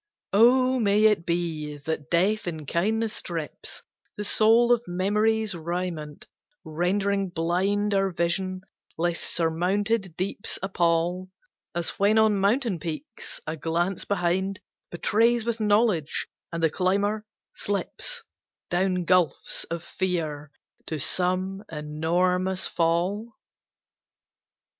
[0.33, 0.79] Oh!
[0.79, 3.83] may it be that Death in kindness strips
[4.17, 6.25] The soul of memory's raiment,
[6.65, 8.61] rendering blind Our vision,
[8.97, 11.29] lest surmounted deeps appal,
[11.75, 14.59] As when on mountain peaks a glance behind
[14.89, 18.23] Betrays with knowledge, and the climber slips
[18.71, 20.49] Down gulfs of fear
[20.87, 23.37] to some enormous fall?